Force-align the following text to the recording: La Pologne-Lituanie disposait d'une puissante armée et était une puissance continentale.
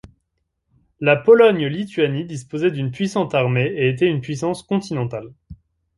La 0.99 1.15
Pologne-Lituanie 1.15 2.25
disposait 2.25 2.71
d'une 2.71 2.89
puissante 2.89 3.35
armée 3.35 3.67
et 3.67 3.87
était 3.87 4.07
une 4.09 4.19
puissance 4.21 4.63
continentale. 4.63 5.29